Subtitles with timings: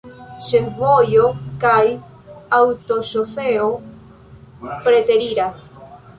[0.45, 1.25] Ĉefvojo
[1.65, 1.81] kaj
[2.61, 3.69] aŭtoŝoseo
[4.89, 5.71] preteriras.